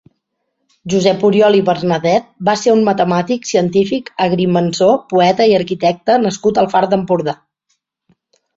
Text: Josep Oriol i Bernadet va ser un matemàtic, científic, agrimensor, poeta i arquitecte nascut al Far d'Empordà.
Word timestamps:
Josep 0.93 1.19
Oriol 1.27 1.57
i 1.57 1.61
Bernadet 1.67 2.31
va 2.49 2.55
ser 2.61 2.73
un 2.79 2.81
matemàtic, 2.87 3.45
científic, 3.51 4.11
agrimensor, 4.27 4.97
poeta 5.15 5.49
i 5.53 5.57
arquitecte 5.61 6.19
nascut 6.27 6.61
al 6.65 6.75
Far 6.75 6.85
d'Empordà. 6.95 7.39